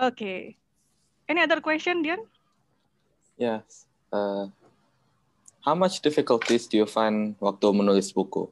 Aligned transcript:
Okay. 0.00 0.56
Any 1.28 1.42
other 1.42 1.60
question, 1.60 2.00
Dian? 2.02 2.24
Yes. 3.36 3.84
Uh, 4.12 4.48
how 5.60 5.74
much 5.74 6.00
difficulties 6.00 6.66
do 6.66 6.80
you 6.80 6.88
find 6.88 7.36
waktu 7.36 7.68
menulis 7.76 8.08
buku? 8.16 8.48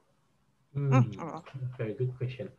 Hmm, 0.77 1.09
oh. 1.17 1.41
Very 1.81 1.97
good 1.97 2.13
question. 2.21 2.53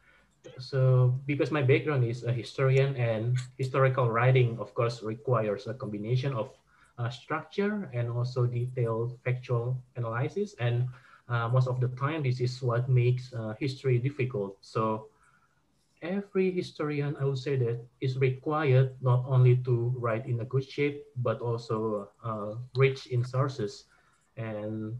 So, 0.58 1.14
because 1.30 1.52
my 1.54 1.62
background 1.62 2.04
is 2.04 2.26
a 2.26 2.34
historian 2.34 2.98
and 2.98 3.38
historical 3.62 4.10
writing, 4.10 4.58
of 4.58 4.74
course, 4.74 5.04
requires 5.06 5.68
a 5.68 5.78
combination 5.78 6.34
of 6.34 6.50
uh, 6.98 7.14
structure 7.14 7.88
and 7.94 8.10
also 8.10 8.50
detailed 8.50 9.22
factual 9.22 9.78
analysis. 9.96 10.58
And 10.58 10.90
uh, 11.30 11.48
most 11.48 11.70
of 11.70 11.80
the 11.80 11.94
time, 11.94 12.26
this 12.26 12.42
is 12.42 12.58
what 12.66 12.90
makes 12.90 13.32
uh, 13.38 13.54
history 13.62 14.02
difficult. 14.02 14.58
So, 14.66 15.09
every 16.02 16.52
historian, 16.52 17.16
I 17.20 17.26
would 17.26 17.38
say 17.40 17.56
that 17.58 17.86
is 18.02 18.18
required 18.18 18.98
not 19.02 19.26
only 19.28 19.58
to 19.66 19.94
write 19.98 20.26
in 20.28 20.40
a 20.42 20.46
good 20.46 20.64
shape, 20.64 21.04
but 21.18 21.42
also 21.42 22.10
uh, 22.24 22.56
rich 22.76 23.08
in 23.08 23.24
sources 23.24 23.86
and 24.38 25.00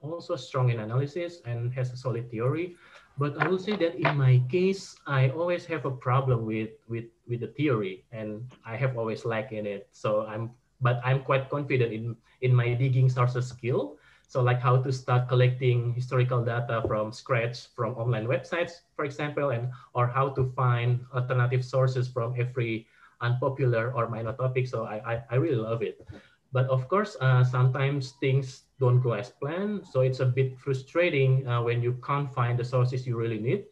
also 0.00 0.36
strong 0.36 0.70
in 0.70 0.80
analysis 0.80 1.40
and 1.44 1.72
has 1.74 1.92
a 1.92 1.96
solid 1.96 2.30
theory. 2.30 2.76
But 3.18 3.38
I 3.38 3.46
would 3.48 3.60
say 3.60 3.76
that 3.76 3.96
in 3.96 4.16
my 4.16 4.42
case, 4.50 4.96
I 5.06 5.30
always 5.30 5.66
have 5.66 5.84
a 5.86 5.92
problem 5.94 6.46
with 6.46 6.70
with 6.88 7.12
with 7.28 7.40
the 7.44 7.52
theory, 7.52 8.06
and 8.12 8.48
I 8.64 8.76
have 8.76 8.96
always 8.96 9.24
lack 9.24 9.52
in 9.52 9.66
it. 9.66 9.88
So 9.92 10.24
I'm, 10.26 10.56
but 10.80 11.00
I'm 11.04 11.22
quite 11.22 11.50
confident 11.50 11.92
in 11.92 12.16
in 12.40 12.54
my 12.56 12.74
digging 12.74 13.08
sources 13.12 13.48
skill. 13.52 13.99
So 14.30 14.38
like 14.46 14.62
how 14.62 14.78
to 14.78 14.92
start 14.94 15.26
collecting 15.26 15.90
historical 15.90 16.46
data 16.46 16.86
from 16.86 17.10
scratch 17.10 17.66
from 17.74 17.98
online 17.98 18.30
websites, 18.30 18.86
for 18.94 19.04
example, 19.04 19.50
and 19.50 19.74
or 19.92 20.06
how 20.06 20.30
to 20.38 20.46
find 20.54 21.02
alternative 21.10 21.66
sources 21.66 22.06
from 22.06 22.38
every 22.38 22.86
unpopular 23.20 23.90
or 23.90 24.06
minor 24.06 24.30
topic. 24.32 24.70
So 24.70 24.86
I, 24.86 25.02
I, 25.02 25.14
I 25.30 25.34
really 25.34 25.58
love 25.58 25.82
it. 25.82 26.06
But 26.52 26.70
of 26.70 26.86
course, 26.86 27.18
uh, 27.20 27.42
sometimes 27.42 28.14
things 28.22 28.70
don't 28.78 29.02
go 29.02 29.18
as 29.18 29.34
planned. 29.34 29.82
So 29.90 30.06
it's 30.06 30.20
a 30.20 30.26
bit 30.30 30.54
frustrating 30.62 31.42
uh, 31.48 31.66
when 31.66 31.82
you 31.82 31.98
can't 32.06 32.30
find 32.30 32.56
the 32.56 32.64
sources 32.64 33.08
you 33.08 33.18
really 33.18 33.40
need 33.42 33.66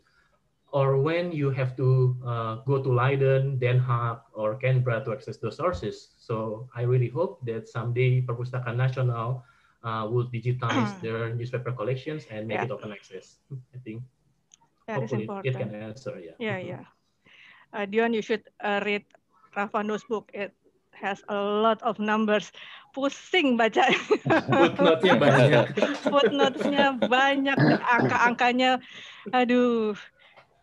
or 0.73 0.99
when 0.99 1.31
you 1.31 1.51
have 1.51 1.77
to 1.77 2.19
uh, 2.27 2.55
go 2.67 2.83
to 2.83 2.91
Leiden, 2.93 3.59
Den 3.59 3.79
Haag, 3.79 4.21
or 4.35 4.57
Canberra 4.57 5.05
to 5.05 5.13
access 5.13 5.39
those 5.39 5.57
sources. 5.57 6.19
So 6.19 6.69
I 6.75 6.83
really 6.83 7.09
hope 7.09 7.47
that 7.47 7.69
someday 7.69 8.23
Perpustakaan 8.27 8.75
Nasional 8.75 9.43
uh, 9.85 10.07
will 10.11 10.27
digitize 10.29 11.01
their 11.01 11.35
newspaper 11.35 11.73
collections 11.73 12.27
and 12.31 12.49
make 12.49 12.59
yeah. 12.59 12.65
it 12.65 12.71
open 12.71 12.93
access. 12.93 13.39
I 13.75 13.79
think 13.83 14.03
that 14.87 15.01
hopefully 15.01 15.29
it 15.45 15.55
can 15.57 15.75
answer. 15.75 16.19
Yeah. 16.19 16.37
Yeah, 16.39 16.59
yeah. 16.59 16.85
Uh, 17.73 17.85
Dion, 17.85 18.15
you 18.15 18.23
should 18.23 18.49
uh, 18.65 18.81
read 18.85 19.05
Rafando's 19.57 20.05
book. 20.09 20.31
It 20.33 20.55
has 20.93 21.23
a 21.29 21.37
lot 21.37 21.83
of 21.83 21.99
numbers. 21.99 22.51
Pusing 22.97 23.61
baca. 23.61 23.85
Footnote-nya 24.51 25.15
banyak. 25.21 25.67
Footnote-nya 26.03 26.97
banyak, 26.99 27.59
angka-angkanya. 27.85 28.81
Aduh, 29.31 29.95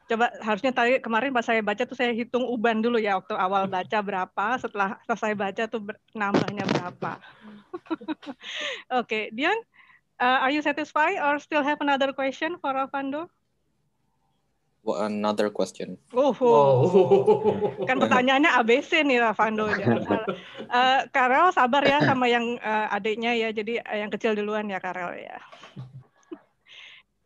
coba 0.06 0.30
harusnya 0.38 0.70
tadi 0.70 1.02
kemarin 1.02 1.34
pas 1.34 1.45
saya 1.45 1.66
baca 1.66 1.81
tuh 1.81 1.98
saya 1.98 2.14
hitung 2.14 2.45
uban 2.45 2.78
dulu 2.78 3.02
ya 3.02 3.17
waktu 3.17 3.34
awal 3.34 3.66
baca 3.66 3.98
berapa 4.06 4.45
setelah 4.61 5.02
selesai 5.09 5.34
baca 5.34 5.64
tuh 5.66 5.81
nambahnya 6.14 6.66
berapa. 6.70 7.17
Oke 7.81 8.38
okay. 9.02 9.23
Dion 9.33 9.58
uh, 10.22 10.45
are 10.45 10.53
you 10.53 10.61
satisfied 10.61 11.17
or 11.17 11.42
still 11.42 11.66
have 11.66 11.81
another 11.81 12.14
question 12.14 12.61
for 12.61 12.78
Avando 12.78 13.26
well, 14.86 15.09
another 15.09 15.50
question. 15.50 15.98
Oh, 16.14 16.30
oh. 16.30 17.73
kan 17.89 17.98
pertanyaannya 17.98 18.53
ABC 18.61 19.02
nih 19.02 19.26
Avando 19.26 19.65
uh, 19.73 21.02
Karel 21.10 21.49
sabar 21.49 21.82
ya 21.82 22.05
sama 22.05 22.30
yang 22.30 22.61
uh, 22.61 22.94
adiknya 22.94 23.33
ya 23.33 23.49
jadi 23.49 23.82
uh, 23.82 23.98
yang 24.05 24.14
kecil 24.14 24.38
duluan 24.38 24.70
ya 24.70 24.77
Karel 24.77 25.17
ya. 25.17 25.42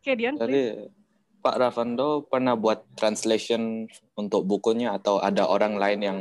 Oke 0.00 0.08
okay, 0.08 0.14
Dion 0.16 0.40
please 0.40 0.99
Pak 1.40 1.56
Ravando 1.56 2.28
pernah 2.28 2.54
buat 2.54 2.84
translation 2.94 3.88
untuk 4.16 4.44
bukunya 4.44 4.94
atau 4.96 5.18
ada 5.18 5.48
orang 5.48 5.80
lain 5.80 6.00
yang 6.00 6.18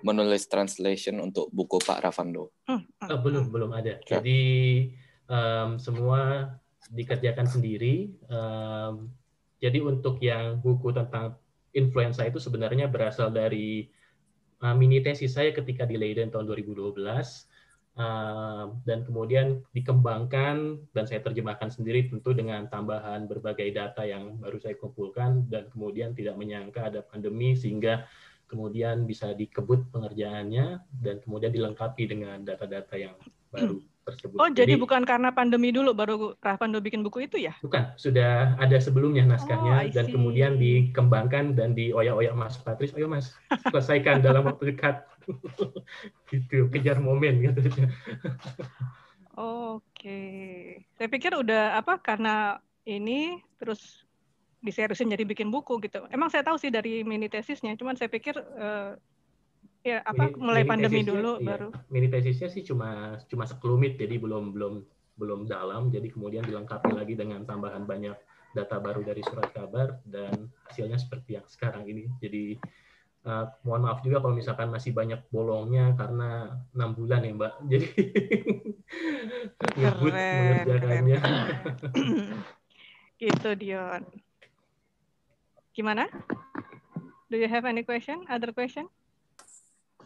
menulis 0.00 0.48
translation 0.48 1.20
untuk 1.20 1.52
buku 1.52 1.82
Pak 1.82 2.00
Ravando? 2.06 2.54
Hmm. 2.70 2.86
Oh, 3.04 3.20
belum, 3.20 3.52
belum 3.52 3.70
ada. 3.74 4.00
Ya. 4.06 4.18
Jadi 4.18 4.40
um, 5.28 5.76
semua 5.76 6.54
dikerjakan 6.94 7.46
sendiri. 7.46 8.14
Um, 8.30 9.12
jadi 9.60 9.84
untuk 9.84 10.22
yang 10.24 10.62
buku 10.64 10.94
tentang 10.96 11.36
influenza 11.76 12.24
itu 12.24 12.40
sebenarnya 12.40 12.88
berasal 12.88 13.28
dari 13.30 13.92
uh, 14.64 14.74
mini 14.74 15.04
tesis 15.04 15.36
saya 15.36 15.52
ketika 15.52 15.84
di 15.84 16.00
Leiden 16.00 16.32
tahun 16.32 16.48
2012 16.48 16.96
dan 18.86 19.04
kemudian 19.04 19.60
dikembangkan 19.76 20.78
dan 20.94 21.04
saya 21.04 21.20
terjemahkan 21.20 21.68
sendiri 21.68 22.08
tentu 22.08 22.32
dengan 22.32 22.64
tambahan 22.70 23.28
berbagai 23.28 23.68
data 23.74 24.06
yang 24.06 24.40
baru 24.40 24.56
saya 24.56 24.78
kumpulkan 24.78 25.44
dan 25.52 25.68
kemudian 25.68 26.16
tidak 26.16 26.38
menyangka 26.40 26.88
ada 26.88 27.04
pandemi 27.04 27.52
sehingga 27.52 28.08
kemudian 28.48 29.04
bisa 29.06 29.36
dikebut 29.36 29.90
pengerjaannya 29.94 30.80
dan 31.02 31.22
kemudian 31.22 31.54
dilengkapi 31.54 32.08
dengan 32.08 32.42
data-data 32.42 32.98
yang 32.98 33.14
baru 33.54 33.78
tersebut. 34.10 34.36
Oh, 34.42 34.50
jadi, 34.50 34.74
jadi 34.74 34.82
bukan 34.82 35.02
karena 35.06 35.30
pandemi 35.30 35.70
dulu 35.70 35.94
baru 35.94 36.16
Rahpando 36.42 36.82
bikin 36.82 37.06
buku 37.06 37.30
itu 37.30 37.36
ya? 37.38 37.54
Bukan, 37.62 37.94
sudah 37.94 38.58
ada 38.58 38.76
sebelumnya 38.82 39.22
naskahnya 39.22 39.86
oh, 39.86 39.92
dan 39.92 40.06
kemudian 40.10 40.58
dikembangkan 40.58 41.54
dan 41.54 41.76
dioyak-oyak 41.76 42.34
Mas 42.34 42.58
Patris, 42.58 42.90
ayo 42.98 43.06
Mas, 43.06 43.36
selesaikan 43.70 44.18
dalam 44.26 44.46
waktu 44.46 44.74
dekat. 44.74 45.06
gitu, 46.30 46.66
kejar 46.72 46.98
momen 46.98 47.42
gitu. 47.44 47.60
Oke. 49.36 50.20
Saya 50.98 51.08
pikir 51.08 51.32
udah 51.36 51.78
apa 51.78 52.00
karena 52.02 52.58
ini 52.88 53.40
terus 53.60 54.04
diseriusin 54.60 55.12
jadi 55.12 55.24
bikin 55.24 55.48
buku 55.48 55.80
gitu. 55.84 56.04
Emang 56.12 56.28
saya 56.28 56.44
tahu 56.44 56.60
sih 56.60 56.68
dari 56.68 57.00
mini 57.06 57.30
tesisnya, 57.32 57.76
cuman 57.76 57.96
saya 57.96 58.12
pikir 58.12 58.36
uh, 58.36 58.92
ya 59.80 60.04
apa 60.04 60.28
mini, 60.28 60.36
mulai 60.36 60.62
mini 60.62 60.70
pandemi 60.70 61.00
dulu 61.00 61.40
iya. 61.40 61.46
baru 61.56 61.68
mini 61.88 62.08
tesisnya 62.12 62.52
sih 62.52 62.60
cuma 62.60 63.16
cuma 63.32 63.48
sekelumit 63.48 63.96
jadi 63.96 64.20
belum 64.20 64.52
belum 64.52 64.84
belum 65.16 65.40
dalam 65.48 65.88
jadi 65.88 66.04
kemudian 66.12 66.44
dilengkapi 66.44 66.92
lagi 66.92 67.16
dengan 67.16 67.48
tambahan 67.48 67.88
banyak 67.88 68.16
data 68.52 68.76
baru 68.82 69.00
dari 69.00 69.22
surat 69.24 69.48
kabar 69.56 70.02
dan 70.04 70.52
hasilnya 70.68 71.00
seperti 71.00 71.40
yang 71.40 71.46
sekarang 71.48 71.88
ini 71.88 72.12
jadi 72.20 72.60
uh, 73.26 73.44
mohon 73.66 73.82
maaf 73.88 74.04
juga 74.04 74.22
kalau 74.22 74.36
misalkan 74.36 74.70
masih 74.70 74.94
banyak 74.94 75.18
bolongnya 75.32 75.96
karena 75.96 76.60
enam 76.76 76.90
bulan 76.94 77.26
ya 77.26 77.32
mbak 77.34 77.52
jadi 77.66 77.88
ngebut 79.80 80.12
mengerjakannya 80.14 81.20
gitu 83.20 83.50
Dion 83.58 84.02
gimana 85.76 86.08
do 87.30 87.36
you 87.36 87.48
have 87.48 87.68
any 87.68 87.84
question 87.84 88.24
other 88.30 88.52
question 88.52 88.88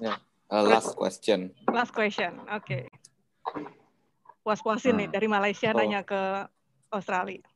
Yeah. 0.01 0.17
Uh, 0.51 0.63
last 0.63 0.97
question. 0.97 1.51
Last 1.71 1.95
question. 1.95 2.41
Oke. 2.51 2.67
Okay. 2.67 2.83
Puas-puasin 4.45 5.01
nih 5.01 5.09
hmm. 5.09 5.15
dari 5.15 5.29
Malaysia 5.31 5.73
oh. 5.73 5.79
nanya 5.79 6.05
ke 6.05 6.21
Australia. 6.93 7.41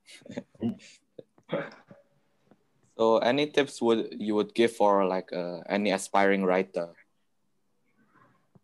so, 2.98 3.19
any 3.19 3.47
tips 3.47 3.81
would 3.81 4.19
you 4.19 4.34
would 4.34 4.54
give 4.59 4.75
for 4.75 5.06
like 5.06 5.31
uh, 5.32 5.62
any 5.70 5.94
aspiring 5.94 6.42
writer? 6.42 6.98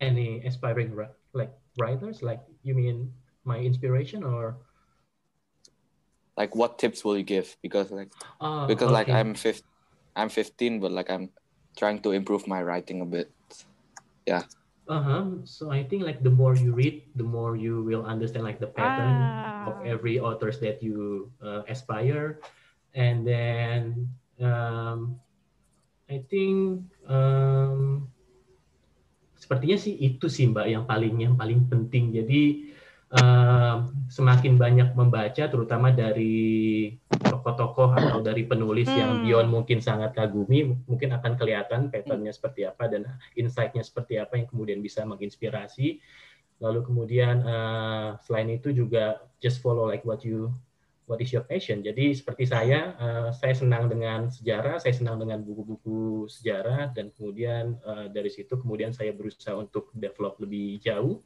Any 0.00 0.43
aspiring 0.43 0.91
like 1.33 1.55
writers? 1.78 2.19
Like 2.19 2.43
you 2.67 2.75
mean 2.75 3.15
my 3.44 3.62
inspiration 3.62 4.25
or? 4.27 4.59
Like 6.37 6.59
what 6.59 6.83
tips 6.83 7.05
will 7.06 7.17
you 7.17 7.23
give? 7.23 7.55
Because 7.62 7.94
like 7.94 8.11
uh, 8.41 8.67
because 8.67 8.91
okay. 8.91 9.06
like 9.06 9.08
I'm 9.08 9.38
15, 9.38 9.62
I'm 10.17 10.29
15, 10.29 10.81
but 10.81 10.91
like 10.91 11.11
I'm 11.11 11.31
trying 11.79 12.03
to 12.03 12.11
improve 12.11 12.50
my 12.50 12.61
writing 12.61 13.03
a 13.03 13.06
bit. 13.06 13.31
Yeah. 14.26 14.43
Uh-huh. 14.88 15.47
So 15.47 15.70
I 15.70 15.87
think 15.87 16.03
like 16.03 16.26
the 16.26 16.35
more 16.35 16.56
you 16.56 16.75
read, 16.75 17.06
the 17.14 17.23
more 17.23 17.55
you 17.55 17.82
will 17.87 18.05
understand 18.05 18.44
like 18.44 18.58
the 18.58 18.67
pattern 18.67 19.14
ah. 19.14 19.70
of 19.70 19.87
every 19.87 20.19
authors 20.19 20.58
that 20.58 20.82
you 20.82 21.31
uh, 21.38 21.62
aspire. 21.70 22.43
And 22.94 23.26
then 23.26 24.11
um, 24.40 25.19
I 26.10 26.19
think 26.26 26.86
um, 27.08 28.08
sepertinya 29.34 29.76
sih 29.76 29.94
itu 29.98 30.26
sih 30.31 30.48
Mbak 30.48 30.66
yang 30.69 30.84
paling 30.84 31.14
yang 31.20 31.34
paling 31.36 31.69
penting. 31.69 32.12
Jadi 32.12 32.75
semakin 34.10 34.58
banyak 34.58 34.88
membaca, 34.98 35.44
terutama 35.46 35.94
dari 35.94 36.90
tokoh-tokoh 37.06 37.94
atau 37.94 38.19
dari 38.19 38.42
penulis 38.42 38.90
hmm. 38.90 38.98
yang 38.98 39.12
Dion 39.22 39.46
mungkin 39.50 39.78
sangat 39.78 40.19
kagumi, 40.19 40.75
mungkin 40.86 41.14
akan 41.14 41.38
kelihatan 41.38 41.94
patternnya 41.94 42.34
seperti 42.34 42.66
apa 42.66 42.90
dan 42.90 43.06
insight-nya 43.38 43.86
seperti 43.86 44.19
apa 44.19 44.38
yang 44.38 44.50
kemudian 44.50 44.82
bisa 44.82 45.06
menginspirasi. 45.06 46.02
Lalu 46.62 46.81
kemudian 46.86 47.42
uh, 47.42 48.19
selain 48.22 48.50
itu 48.50 48.70
juga 48.75 49.22
just 49.38 49.62
follow 49.62 49.86
like 49.86 50.06
what 50.06 50.22
you 50.26 50.50
what 51.05 51.21
is 51.21 51.33
your 51.33 51.45
passion. 51.45 51.85
Jadi 51.85 52.17
seperti 52.17 52.49
saya, 52.49 52.97
uh, 52.97 53.31
saya 53.33 53.53
senang 53.53 53.89
dengan 53.93 54.29
sejarah, 54.33 54.81
saya 54.81 54.95
senang 54.97 55.21
dengan 55.21 55.45
buku-buku 55.45 56.27
sejarah, 56.29 56.93
dan 56.97 57.12
kemudian 57.12 57.77
uh, 57.85 58.09
dari 58.09 58.33
situ 58.33 58.56
kemudian 58.56 58.93
saya 58.93 59.12
berusaha 59.12 59.55
untuk 59.56 59.93
develop 59.93 60.41
lebih 60.41 60.81
jauh 60.81 61.21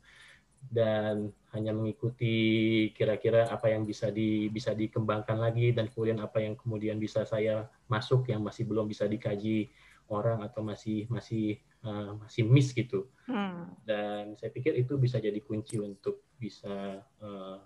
dan 0.59 1.31
hanya 1.55 1.71
mengikuti 1.71 2.91
kira-kira 2.91 3.47
apa 3.47 3.71
yang 3.71 3.87
bisa 3.87 4.11
di 4.11 4.51
bisa 4.51 4.75
dikembangkan 4.75 5.39
lagi 5.39 5.71
dan 5.71 5.87
kemudian 5.87 6.19
apa 6.19 6.43
yang 6.43 6.59
kemudian 6.59 6.99
bisa 6.99 7.23
saya 7.23 7.71
masuk 7.87 8.27
yang 8.27 8.43
masih 8.43 8.67
belum 8.67 8.91
bisa 8.91 9.07
dikaji 9.07 9.71
orang 10.11 10.43
atau 10.43 10.67
masih 10.67 11.07
masih 11.07 11.63
uh, 11.87 12.19
masih 12.19 12.43
miss 12.49 12.75
gitu. 12.75 13.07
Hmm. 13.31 13.71
Dan 13.87 14.35
saya 14.35 14.51
pikir 14.51 14.75
itu 14.77 14.99
bisa 14.99 15.23
jadi 15.23 15.39
kunci 15.39 15.79
untuk 15.79 16.27
bisa 16.37 17.01
uh, 17.23 17.59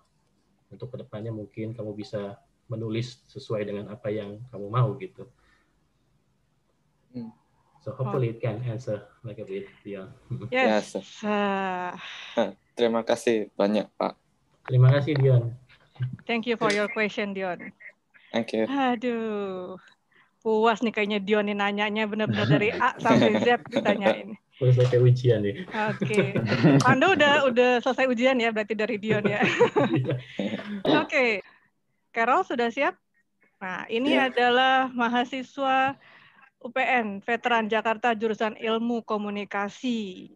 untuk 0.73 0.89
ke 0.91 1.05
depannya 1.05 1.31
mungkin 1.31 1.77
kamu 1.77 1.93
bisa 1.93 2.41
menulis 2.73 3.21
sesuai 3.29 3.69
dengan 3.69 3.93
apa 3.93 4.09
yang 4.09 4.41
kamu 4.49 4.67
mau 4.73 4.97
gitu. 4.97 5.29
Hmm. 7.13 7.31
So 7.85 7.93
hopefully 7.93 8.31
oh. 8.31 8.35
it 8.35 8.39
can 8.41 8.63
answer 8.65 9.05
like 9.27 9.43
a 9.43 9.47
bit, 9.47 9.69
yeah. 9.85 10.09
Yes. 10.55 10.97
yes. 10.97 11.21
Uh... 11.21 11.93
Terima 12.73 13.05
kasih 13.05 13.53
banyak 13.53 13.85
Pak. 14.01 14.17
Terima 14.65 14.89
kasih 14.89 15.13
Dion. 15.21 15.53
Thank 16.25 16.49
you 16.49 16.57
for 16.57 16.73
your 16.73 16.89
question 16.89 17.37
Dion. 17.37 17.75
Thank 18.33 18.57
you. 18.57 18.65
Aduh, 18.65 19.77
puas 20.41 20.81
nih 20.81 20.95
kayaknya 20.95 21.21
Dion 21.21 21.45
nih 21.53 21.57
nanyanya 21.59 22.09
benar-benar 22.09 22.49
dari 22.49 22.73
A 22.73 22.97
sampai 22.97 23.45
Z 23.45 23.69
ditanyain. 23.69 24.41
Udah 24.61 24.73
selesai 24.77 24.99
ujian 25.01 25.41
nih. 25.41 25.65
Oke. 25.65 26.05
Okay. 26.05 26.27
Anda 26.91 27.17
udah 27.17 27.35
udah 27.49 27.71
selesai 27.81 28.07
ujian 28.11 28.37
ya 28.37 28.53
berarti 28.53 28.77
dari 28.77 29.01
Dion 29.01 29.25
ya. 29.25 29.41
Oke. 29.41 31.07
okay. 31.09 31.31
Carol 32.13 32.45
sudah 32.45 32.69
siap? 32.69 32.95
Nah, 33.63 33.89
ini 33.89 34.19
ya. 34.19 34.29
adalah 34.29 34.93
mahasiswa 34.93 35.97
UPN, 36.61 37.25
veteran 37.25 37.67
Jakarta 37.73 38.13
jurusan 38.13 38.55
Ilmu 38.61 39.03
Komunikasi. 39.03 40.31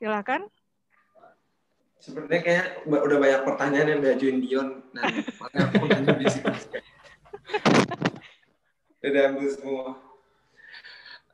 Silakan. 0.00 0.48
Sebenarnya 1.98 2.40
kayak 2.40 2.66
udah 2.86 3.18
banyak 3.18 3.42
pertanyaan 3.42 3.88
yang 3.90 4.00
diajuin 4.00 4.38
Dion, 4.38 4.68
nah 4.94 5.10
makanya 5.42 5.66
aku 5.66 5.84
nanya 5.90 6.14
di 6.14 6.26
sini. 6.30 6.54
Udah 9.02 9.22
ambil 9.34 9.48
semua. 9.50 10.07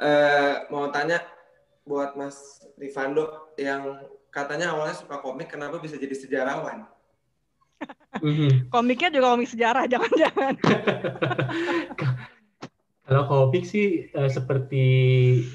Uh, 0.04 0.68
mau 0.68 0.92
tanya 0.92 1.24
buat 1.88 2.12
Mas 2.12 2.60
Rivando 2.76 3.56
yang 3.56 4.04
katanya 4.28 4.76
awalnya 4.76 5.00
suka 5.00 5.16
komik, 5.24 5.48
kenapa 5.48 5.80
bisa 5.80 5.96
jadi 5.96 6.12
sejarawan? 6.12 6.84
Mhm. 8.20 8.68
Komiknya 8.74 9.08
juga 9.08 9.32
komik 9.32 9.48
sejarah, 9.48 9.88
jangan-jangan. 9.88 10.54
Kalau 13.04 13.28
komik 13.28 13.68
sih 13.68 14.08
uh, 14.16 14.32
seperti 14.32 14.84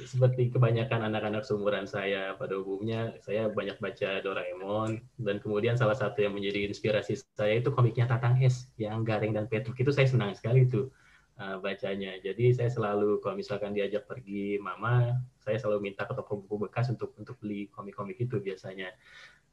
seperti 0.05 0.53
kebanyakan 0.53 1.09
anak-anak 1.09 1.41
seumuran 1.41 1.89
saya 1.89 2.37
pada 2.37 2.53
umumnya, 2.61 3.17
saya 3.25 3.49
banyak 3.49 3.81
baca 3.81 4.21
Doraemon 4.21 5.01
dan 5.17 5.41
kemudian 5.41 5.73
salah 5.73 5.97
satu 5.97 6.21
yang 6.21 6.37
menjadi 6.37 6.69
inspirasi 6.69 7.17
saya 7.33 7.57
itu 7.57 7.73
komiknya 7.73 8.05
Tatang 8.05 8.37
S 8.45 8.69
yang 8.77 9.01
Garing 9.01 9.33
dan 9.33 9.49
Petruk 9.49 9.81
itu 9.81 9.89
saya 9.89 10.05
senang 10.05 10.37
sekali 10.37 10.69
itu 10.69 10.93
uh, 11.39 11.57
bacanya. 11.63 12.19
Jadi 12.19 12.51
saya 12.53 12.69
selalu 12.69 13.23
kalau 13.23 13.39
misalkan 13.39 13.71
diajak 13.71 14.05
pergi 14.05 14.59
mama, 14.59 15.17
saya 15.39 15.57
selalu 15.57 15.89
minta 15.89 16.03
ke 16.03 16.13
toko 16.13 16.43
buku 16.43 16.69
bekas 16.69 16.91
untuk 16.91 17.15
untuk 17.15 17.39
beli 17.39 17.71
komik-komik 17.71 18.19
itu 18.19 18.37
biasanya. 18.37 18.91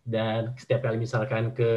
Dan 0.06 0.54
setiap 0.54 0.86
kali 0.86 1.02
misalkan 1.02 1.50
ke 1.50 1.72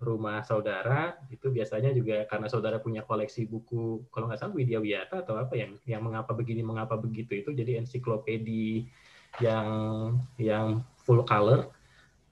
rumah 0.00 0.40
saudara, 0.40 1.20
itu 1.28 1.52
biasanya 1.52 1.92
juga 1.92 2.24
karena 2.24 2.48
saudara 2.48 2.80
punya 2.80 3.04
koleksi 3.04 3.44
buku, 3.44 4.08
kalau 4.08 4.24
nggak 4.24 4.40
salah 4.40 4.56
Widya 4.56 4.80
Wiyata 4.80 5.20
atau 5.20 5.36
apa 5.36 5.52
yang 5.52 5.76
yang 5.84 6.00
mengapa 6.00 6.32
begini, 6.32 6.64
mengapa 6.64 6.96
begitu 6.96 7.36
itu 7.36 7.52
jadi 7.52 7.76
ensiklopedi 7.84 8.88
yang 9.44 9.68
yang 10.40 10.80
full 11.04 11.20
color 11.28 11.68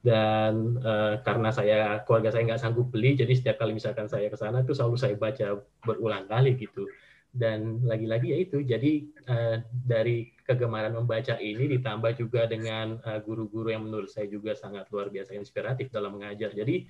dan 0.07 0.79
uh, 0.87 1.19
karena 1.19 1.51
saya 1.51 1.99
keluarga 2.07 2.31
saya 2.31 2.47
nggak 2.47 2.63
sanggup 2.63 2.87
beli 2.95 3.19
jadi 3.19 3.35
setiap 3.35 3.59
kali 3.59 3.75
misalkan 3.75 4.07
saya 4.07 4.31
ke 4.31 4.39
sana 4.39 4.63
itu 4.63 4.71
selalu 4.71 4.95
saya 4.95 5.19
baca 5.19 5.59
berulang 5.83 6.31
kali 6.31 6.55
gitu. 6.55 6.87
Dan 7.27 7.83
lagi-lagi 7.83 8.31
ya 8.31 8.37
itu 8.39 8.63
jadi 8.63 9.03
uh, 9.27 9.59
dari 9.67 10.31
kegemaran 10.47 10.95
membaca 10.95 11.35
ini 11.43 11.67
ditambah 11.75 12.15
juga 12.15 12.47
dengan 12.47 13.03
eh, 13.03 13.19
guru-guru 13.19 13.67
uh, 13.67 13.73
yang 13.75 13.83
menurut 13.83 14.07
saya 14.07 14.31
juga 14.31 14.55
sangat 14.55 14.87
luar 14.95 15.11
biasa 15.11 15.35
inspiratif 15.35 15.91
dalam 15.91 16.15
mengajar. 16.15 16.55
Jadi 16.55 16.87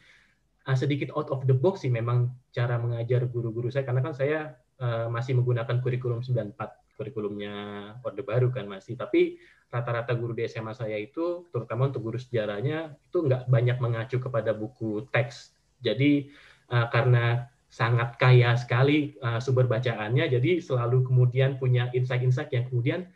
uh, 0.69 0.78
sedikit 0.78 1.10
out 1.18 1.34
of 1.34 1.50
the 1.50 1.58
box 1.58 1.81
sih 1.81 1.90
memang 1.90 2.30
cara 2.54 2.78
mengajar 2.78 3.25
guru-guru 3.25 3.74
saya 3.74 3.81
karena 3.81 4.06
kan 4.06 4.14
saya 4.14 4.62
uh, 4.78 5.10
masih 5.10 5.34
menggunakan 5.42 5.81
kurikulum 5.81 6.22
94 6.22 6.54
kurikulumnya 6.97 7.53
Orde 8.01 8.25
Baru 8.25 8.49
kan 8.49 8.65
masih 8.65 8.97
tapi 8.97 9.38
rata-rata 9.69 10.17
guru 10.17 10.33
di 10.33 10.49
SMA 10.49 10.73
saya 10.73 10.97
itu 10.97 11.45
terutama 11.53 11.94
untuk 11.94 12.09
guru 12.09 12.17
sejarahnya 12.17 12.97
itu 12.97 13.17
nggak 13.21 13.45
banyak 13.47 13.77
mengacu 13.77 14.17
kepada 14.17 14.51
buku 14.51 15.05
teks 15.13 15.55
jadi 15.79 16.27
uh, 16.73 16.88
karena 16.89 17.45
sangat 17.67 18.15
kaya 18.15 18.55
sekali 18.55 19.19
uh, 19.19 19.44
sumber 19.44 19.67
bacaannya, 19.67 20.31
jadi 20.31 20.63
selalu 20.63 21.03
kemudian 21.03 21.59
punya 21.59 21.91
insight-insight 21.91 22.51
yang 22.55 22.65
kemudian 22.71 23.11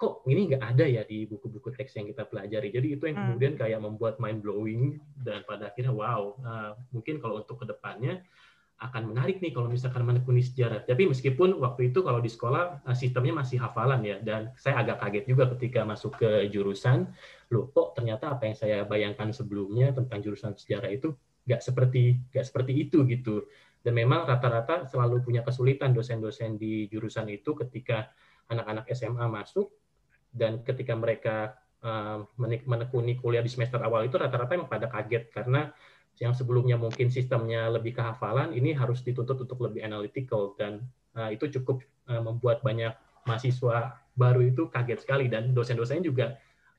kok 0.00 0.24
ini 0.24 0.48
nggak 0.48 0.64
ada 0.64 0.84
ya 0.88 1.04
di 1.04 1.28
buku-buku 1.28 1.76
teks 1.76 2.00
yang 2.00 2.08
kita 2.08 2.24
pelajari. 2.24 2.72
Jadi 2.72 2.96
itu 2.96 3.04
yang 3.04 3.20
hmm. 3.20 3.26
kemudian 3.36 3.54
kayak 3.60 3.80
membuat 3.84 4.16
mind 4.16 4.40
blowing 4.40 4.96
dan 5.20 5.44
pada 5.44 5.68
akhirnya 5.68 5.92
wow, 5.92 6.32
uh, 6.40 6.72
mungkin 6.96 7.20
kalau 7.20 7.44
untuk 7.44 7.60
ke 7.60 7.68
depannya 7.68 8.24
akan 8.80 9.12
menarik 9.12 9.44
nih 9.44 9.52
kalau 9.52 9.68
misalkan 9.68 10.08
menekuni 10.08 10.40
sejarah. 10.40 10.88
Tapi 10.88 11.04
meskipun 11.04 11.60
waktu 11.60 11.92
itu 11.92 12.00
kalau 12.00 12.18
di 12.24 12.32
sekolah 12.32 12.80
uh, 12.88 12.96
sistemnya 12.96 13.44
masih 13.44 13.60
hafalan 13.60 14.00
ya, 14.00 14.16
dan 14.24 14.56
saya 14.56 14.80
agak 14.80 15.04
kaget 15.04 15.24
juga 15.28 15.44
ketika 15.52 15.84
masuk 15.84 16.16
ke 16.16 16.48
jurusan, 16.48 17.12
loh 17.52 17.68
kok 17.68 17.92
ternyata 17.92 18.32
apa 18.32 18.48
yang 18.48 18.56
saya 18.56 18.78
bayangkan 18.88 19.36
sebelumnya 19.36 19.92
tentang 19.92 20.24
jurusan 20.24 20.56
sejarah 20.56 20.88
itu 20.88 21.12
nggak 21.44 21.60
seperti 21.60 22.20
nggak 22.32 22.46
seperti 22.46 22.72
itu 22.76 23.04
gitu 23.08 23.48
dan 23.80 23.96
memang 23.96 24.28
rata-rata 24.28 24.84
selalu 24.84 25.24
punya 25.24 25.40
kesulitan 25.40 25.96
dosen-dosen 25.96 26.60
di 26.60 26.84
jurusan 26.92 27.32
itu 27.32 27.56
ketika 27.56 28.12
anak-anak 28.52 28.84
SMA 28.92 29.24
masuk 29.24 29.72
dan 30.30 30.60
ketika 30.62 30.92
mereka 30.92 31.56
uh, 31.80 32.28
menekuni 32.68 33.16
kuliah 33.16 33.42
di 33.42 33.48
semester 33.48 33.80
awal 33.80 34.04
itu 34.04 34.20
rata-rata 34.20 34.52
memang 34.52 34.70
pada 34.70 34.86
kaget 34.86 35.32
karena 35.32 35.72
yang 36.20 36.36
sebelumnya 36.36 36.76
mungkin 36.76 37.08
sistemnya 37.08 37.72
lebih 37.72 37.96
kehafalan 37.96 38.52
ini 38.52 38.76
harus 38.76 39.00
dituntut 39.00 39.40
untuk 39.40 39.58
lebih 39.64 39.80
analytical 39.80 40.52
dan 40.60 40.84
uh, 41.16 41.32
itu 41.32 41.48
cukup 41.60 41.80
uh, 42.12 42.20
membuat 42.20 42.60
banyak 42.60 42.92
mahasiswa 43.24 43.96
baru 44.14 44.44
itu 44.44 44.68
kaget 44.68 45.00
sekali 45.00 45.32
dan 45.32 45.56
dosen-dosennya 45.56 46.04
juga 46.04 46.26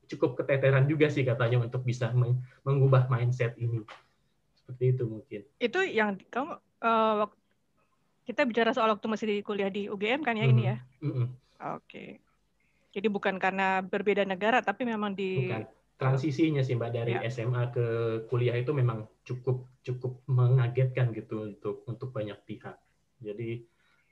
cukup 0.05 0.37
keteteran 0.37 0.85
juga 0.85 1.09
sih 1.09 1.25
katanya 1.25 1.57
untuk 1.57 1.81
bisa 1.81 2.13
mengubah 2.61 3.09
mindset 3.09 3.57
ini 3.57 3.81
seperti 4.53 4.93
itu 4.93 5.03
mungkin 5.09 5.41
itu 5.57 5.79
yang 5.89 6.21
kamu 6.29 6.61
uh, 6.85 7.25
kita 8.25 8.45
bicara 8.45 8.71
soal 8.71 8.93
waktu 8.93 9.07
masih 9.09 9.27
di 9.27 9.37
kuliah 9.41 9.67
di 9.67 9.89
UGM 9.89 10.21
kan 10.21 10.37
ya 10.37 10.45
mm 10.45 10.49
-hmm. 10.49 10.53
ini 10.53 10.63
ya. 10.63 10.77
Mm 11.01 11.11
-hmm. 11.11 11.27
Oke. 11.27 11.81
Okay. 11.83 12.09
Jadi 12.91 13.07
bukan 13.07 13.35
karena 13.39 13.79
berbeda 13.83 14.23
negara 14.27 14.59
tapi 14.59 14.83
memang 14.83 15.15
di 15.15 15.47
bukan. 15.47 15.63
Transisinya 16.01 16.65
sih 16.65 16.73
Mbak 16.73 16.91
dari 16.91 17.13
ya. 17.13 17.29
SMA 17.29 17.69
ke 17.69 17.85
kuliah 18.25 18.57
itu 18.57 18.73
memang 18.73 19.05
cukup 19.21 19.69
cukup 19.85 20.25
mengagetkan 20.25 21.13
gitu 21.13 21.53
untuk 21.53 21.85
untuk 21.85 22.09
banyak 22.09 22.41
pihak. 22.49 22.73
Jadi 23.21 23.61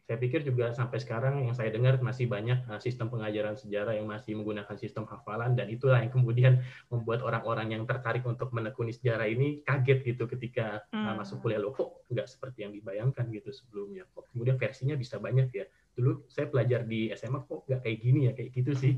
saya 0.09 0.17
pikir 0.17 0.41
juga 0.41 0.73
sampai 0.73 0.97
sekarang 0.97 1.45
yang 1.45 1.53
saya 1.53 1.69
dengar 1.69 2.01
masih 2.01 2.25
banyak 2.25 2.65
uh, 2.65 2.81
sistem 2.81 3.13
pengajaran 3.13 3.53
sejarah 3.53 3.93
yang 3.93 4.09
masih 4.09 4.33
menggunakan 4.37 4.73
sistem 4.73 5.05
hafalan 5.05 5.53
dan 5.53 5.69
itulah 5.69 6.01
yang 6.01 6.09
kemudian 6.09 6.61
membuat 6.93 7.21
orang-orang 7.21 7.77
yang 7.77 7.85
tertarik 7.85 8.25
untuk 8.25 8.49
menekuni 8.49 8.89
sejarah 8.89 9.29
ini 9.29 9.61
kaget 9.61 10.01
gitu 10.01 10.25
ketika 10.25 10.81
uh, 10.93 11.13
masuk 11.13 11.45
kuliah 11.45 11.61
loh 11.61 11.77
kok 11.77 12.05
nggak 12.09 12.25
seperti 12.25 12.65
yang 12.65 12.73
dibayangkan 12.73 13.29
gitu 13.29 13.53
sebelumnya 13.53 14.05
kok 14.09 14.25
kemudian 14.33 14.57
versinya 14.57 14.97
bisa 14.97 15.21
banyak 15.21 15.53
ya 15.53 15.65
dulu 15.99 16.23
saya 16.31 16.47
belajar 16.47 16.87
di 16.87 17.11
SMA 17.11 17.43
kok 17.43 17.67
nggak 17.67 17.79
kayak 17.83 17.99
gini 17.99 18.19
ya 18.25 18.31
kayak 18.31 18.49
gitu 18.55 18.71
sih 18.71 18.93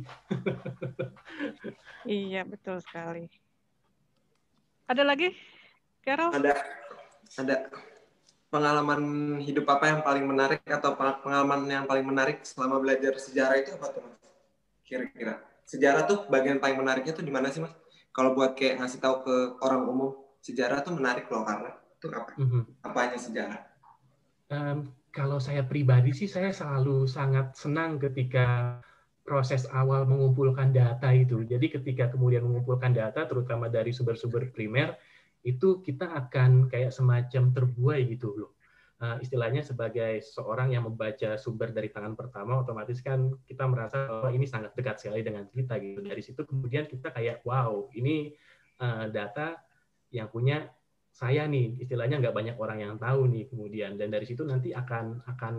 iya 2.06 2.46
betul 2.46 2.78
sekali 2.78 3.26
ada 4.86 5.02
lagi 5.02 5.34
Carol 6.06 6.30
ada 6.30 6.54
ada 7.42 7.56
pengalaman 8.52 9.02
hidup 9.40 9.64
apa 9.72 9.88
yang 9.88 10.02
paling 10.04 10.28
menarik 10.28 10.62
atau 10.68 10.92
pengalaman 11.00 11.64
yang 11.72 11.88
paling 11.88 12.04
menarik 12.04 12.44
selama 12.44 12.84
belajar 12.84 13.16
sejarah 13.16 13.56
itu 13.64 13.72
apa 13.80 13.88
tuh 13.96 14.04
mas? 14.04 14.20
Kira-kira 14.84 15.40
sejarah 15.64 16.04
tuh 16.04 16.28
bagian 16.28 16.60
paling 16.60 16.76
menariknya 16.76 17.16
tuh 17.16 17.24
di 17.24 17.32
mana 17.32 17.48
sih 17.48 17.64
mas? 17.64 17.72
Kalau 18.12 18.36
buat 18.36 18.60
kayak 18.60 18.84
ngasih 18.84 19.00
tahu 19.00 19.24
ke 19.24 19.36
orang 19.64 19.88
umum 19.88 20.20
sejarah 20.44 20.84
tuh 20.84 20.92
menarik 21.00 21.32
loh 21.32 21.48
karena 21.48 21.72
itu 21.96 22.08
apa? 22.12 22.32
Mm-hmm. 22.36 22.62
Apanya 22.84 23.18
sejarah? 23.18 23.71
Um, 24.52 24.92
kalau 25.16 25.40
saya 25.40 25.64
pribadi 25.64 26.12
sih 26.12 26.28
saya 26.28 26.52
selalu 26.52 27.08
sangat 27.08 27.56
senang 27.56 27.96
ketika 28.00 28.80
proses 29.24 29.64
awal 29.72 30.04
mengumpulkan 30.04 30.76
data 30.76 31.08
itu. 31.16 31.48
Jadi 31.48 31.72
ketika 31.72 32.12
kemudian 32.12 32.44
mengumpulkan 32.44 32.92
data, 32.92 33.24
terutama 33.24 33.72
dari 33.72 33.96
sumber-sumber 33.96 34.52
primer, 34.52 35.00
itu 35.48 35.80
kita 35.80 36.12
akan 36.12 36.68
kayak 36.68 36.92
semacam 36.92 37.56
terbuai 37.56 38.02
gitu 38.12 38.36
loh. 38.36 38.52
Uh, 39.02 39.18
istilahnya 39.18 39.66
sebagai 39.66 40.22
seorang 40.22 40.78
yang 40.78 40.86
membaca 40.86 41.34
sumber 41.34 41.74
dari 41.74 41.90
tangan 41.90 42.14
pertama, 42.14 42.62
otomatis 42.62 43.02
kan 43.02 43.34
kita 43.50 43.66
merasa 43.66 44.06
bahwa 44.06 44.30
ini 44.30 44.46
sangat 44.46 44.78
dekat 44.78 45.02
sekali 45.02 45.26
dengan 45.26 45.50
kita 45.50 45.80
gitu. 45.82 46.06
Dari 46.06 46.22
situ 46.22 46.46
kemudian 46.46 46.86
kita 46.86 47.10
kayak 47.10 47.42
wow, 47.42 47.90
ini 47.98 48.36
uh, 48.78 49.10
data 49.10 49.58
yang 50.14 50.30
punya 50.30 50.70
saya 51.12 51.46
nih, 51.46 51.78
istilahnya 51.84 52.24
nggak 52.24 52.36
banyak 52.36 52.58
orang 52.58 52.80
yang 52.82 52.96
tahu 52.98 53.28
nih 53.28 53.46
kemudian. 53.52 54.00
Dan 54.00 54.10
dari 54.10 54.24
situ 54.24 54.48
nanti 54.48 54.72
akan 54.72 55.28
akan 55.28 55.56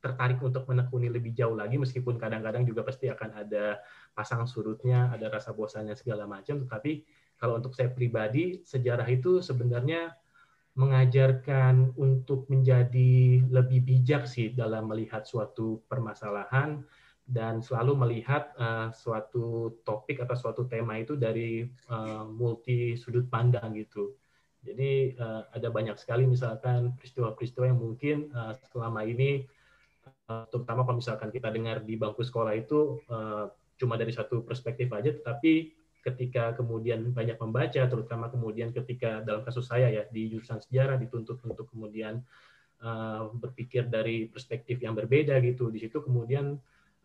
tertarik 0.00 0.40
untuk 0.40 0.64
menekuni 0.64 1.12
lebih 1.12 1.36
jauh 1.36 1.52
lagi 1.52 1.76
meskipun 1.76 2.16
kadang-kadang 2.16 2.64
juga 2.64 2.80
pasti 2.88 3.12
akan 3.12 3.36
ada 3.36 3.84
pasang 4.16 4.48
surutnya, 4.48 5.12
ada 5.12 5.28
rasa 5.28 5.52
bosannya 5.52 5.92
segala 5.92 6.24
macam, 6.24 6.56
tetapi 6.64 7.04
kalau 7.36 7.60
untuk 7.60 7.72
saya 7.72 7.92
pribadi, 7.92 8.64
sejarah 8.64 9.08
itu 9.08 9.40
sebenarnya 9.44 10.12
mengajarkan 10.76 11.96
untuk 12.00 12.48
menjadi 12.48 13.44
lebih 13.48 13.80
bijak 13.84 14.24
sih 14.24 14.52
dalam 14.56 14.88
melihat 14.88 15.28
suatu 15.28 15.84
permasalahan 15.88 16.84
dan 17.30 17.60
selalu 17.60 17.96
melihat 17.96 18.54
uh, 18.56 18.88
suatu 18.90 19.78
topik 19.84 20.22
atau 20.24 20.36
suatu 20.36 20.66
tema 20.66 20.98
itu 20.98 21.14
dari 21.14 21.68
uh, 21.90 22.24
multi 22.26 22.96
sudut 22.96 23.26
pandang 23.28 23.76
gitu. 23.76 24.16
Jadi 24.60 25.16
uh, 25.16 25.48
ada 25.56 25.68
banyak 25.72 25.96
sekali 25.96 26.28
misalkan 26.28 26.92
peristiwa-peristiwa 27.00 27.64
yang 27.72 27.80
mungkin 27.80 28.28
uh, 28.36 28.52
selama 28.68 29.08
ini 29.08 29.48
uh, 30.28 30.44
terutama 30.52 30.84
kalau 30.84 31.00
misalkan 31.00 31.32
kita 31.32 31.48
dengar 31.48 31.80
di 31.80 31.96
bangku 31.96 32.20
sekolah 32.20 32.52
itu 32.52 33.00
uh, 33.08 33.48
cuma 33.80 33.96
dari 33.96 34.12
satu 34.12 34.44
perspektif 34.44 34.92
aja 34.92 35.16
tetapi 35.16 35.72
ketika 36.00 36.56
kemudian 36.56 37.12
banyak 37.12 37.36
membaca, 37.36 37.82
terutama 37.84 38.32
kemudian 38.32 38.72
ketika 38.72 39.20
dalam 39.20 39.44
kasus 39.44 39.68
saya 39.68 39.92
ya 39.92 40.02
di 40.08 40.32
jurusan 40.32 40.60
sejarah 40.64 40.96
dituntut 40.96 41.40
untuk 41.44 41.68
kemudian 41.68 42.24
uh, 42.80 43.28
berpikir 43.36 43.88
dari 43.88 44.24
perspektif 44.28 44.80
yang 44.80 44.96
berbeda 44.96 45.36
gitu. 45.44 45.68
Di 45.68 45.84
situ 45.84 46.00
kemudian 46.00 46.56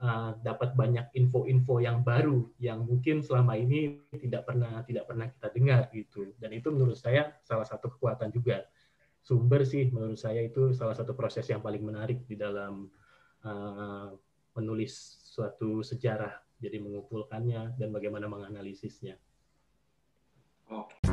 uh, 0.01 0.35
dapat 0.41 0.75
banyak 0.75 1.11
info-info 1.15 1.79
yang 1.79 2.01
baru 2.03 2.49
yang 2.59 2.83
mungkin 2.83 3.23
selama 3.23 3.55
ini 3.55 4.01
tidak 4.15 4.47
pernah 4.47 4.83
tidak 4.83 5.05
pernah 5.07 5.27
kita 5.31 5.47
dengar 5.53 5.81
gitu. 5.93 6.33
Dan 6.39 6.51
itu 6.55 6.67
menurut 6.73 6.97
saya 6.97 7.35
salah 7.45 7.67
satu 7.67 7.93
kekuatan 7.95 8.33
juga 8.33 8.65
sumber 9.25 9.65
sih 9.65 9.89
menurut 9.89 10.21
saya 10.21 10.45
itu 10.45 10.69
salah 10.77 10.93
satu 10.93 11.17
proses 11.17 11.49
yang 11.49 11.57
paling 11.57 11.81
menarik 11.81 12.29
di 12.29 12.37
dalam 12.37 12.85
uh, 13.41 14.13
menulis 14.53 14.93
suatu 15.25 15.81
sejarah 15.81 16.45
jadi 16.61 16.79
mengumpulkannya 16.79 17.75
dan 17.75 17.89
bagaimana 17.91 18.31
menganalisisnya. 18.31 19.19
Oke. 20.71 21.04